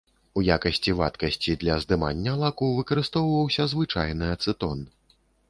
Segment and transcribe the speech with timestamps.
[0.39, 4.85] У якасці вадкасці для здымання лаку выкарыстоўваўся звычайны ацэтон.